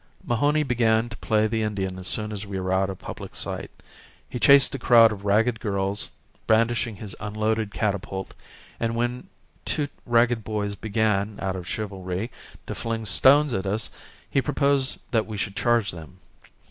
[0.25, 3.69] Mahony began to play the Indian as soon as we were out of public sight.
[4.27, 6.09] He chased a crowd of ragged girls,
[6.47, 8.33] brandishing his unloaded catapult
[8.79, 9.27] and, when
[9.63, 12.31] two ragged boys began, out of chivalry,
[12.65, 13.91] to fling stones at us,
[14.27, 16.17] he proposed that we should charge them.